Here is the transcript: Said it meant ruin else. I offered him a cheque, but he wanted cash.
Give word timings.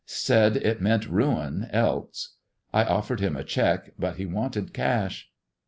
Said 0.07 0.57
it 0.57 0.81
meant 0.81 1.05
ruin 1.07 1.67
else. 1.69 2.35
I 2.73 2.85
offered 2.85 3.19
him 3.19 3.35
a 3.37 3.43
cheque, 3.43 3.91
but 3.99 4.15
he 4.15 4.25
wanted 4.25 4.73
cash. 4.73 5.29